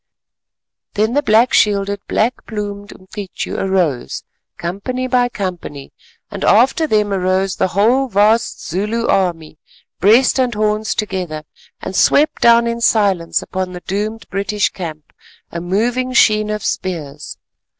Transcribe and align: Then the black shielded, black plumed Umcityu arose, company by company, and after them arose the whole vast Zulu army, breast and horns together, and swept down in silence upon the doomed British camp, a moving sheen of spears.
Then 0.95 1.13
the 1.13 1.21
black 1.21 1.53
shielded, 1.53 1.99
black 2.07 2.47
plumed 2.47 2.89
Umcityu 2.91 3.55
arose, 3.55 4.23
company 4.57 5.05
by 5.05 5.29
company, 5.29 5.93
and 6.31 6.43
after 6.43 6.87
them 6.87 7.13
arose 7.13 7.55
the 7.57 7.67
whole 7.67 8.07
vast 8.07 8.67
Zulu 8.67 9.05
army, 9.05 9.59
breast 9.99 10.39
and 10.39 10.55
horns 10.55 10.95
together, 10.95 11.43
and 11.81 11.95
swept 11.95 12.41
down 12.41 12.65
in 12.65 12.81
silence 12.81 13.43
upon 13.43 13.73
the 13.73 13.81
doomed 13.81 14.27
British 14.31 14.71
camp, 14.71 15.13
a 15.51 15.61
moving 15.61 16.13
sheen 16.13 16.49
of 16.49 16.65
spears. 16.65 17.37